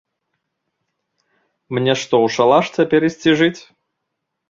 [1.79, 3.57] Мне што, у шалаш цяпер ісці жыць?